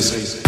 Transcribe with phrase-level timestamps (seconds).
[0.00, 0.41] face.